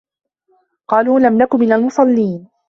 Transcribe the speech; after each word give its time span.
قالوا 0.89 1.19
لَم 1.19 1.37
نَكُ 1.41 1.55
مِنَ 1.55 1.73
المُصَلّينَ 1.73 2.49